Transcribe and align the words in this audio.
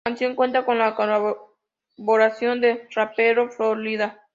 La 0.03 0.13
canción 0.13 0.33
cuenta 0.35 0.65
con 0.65 0.79
la 0.79 0.95
colaboración 0.95 2.59
del 2.59 2.87
rapero 2.95 3.51
Flo 3.51 3.75
Rida. 3.75 4.23